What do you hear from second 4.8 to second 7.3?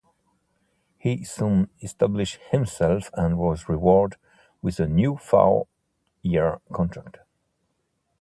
new four-year contract.